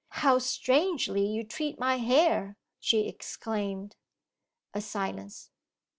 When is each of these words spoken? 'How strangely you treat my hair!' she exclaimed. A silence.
'How 0.09 0.39
strangely 0.39 1.23
you 1.27 1.43
treat 1.43 1.77
my 1.77 1.97
hair!' 1.97 2.57
she 2.79 3.07
exclaimed. 3.07 3.97
A 4.73 4.81
silence. 4.81 5.51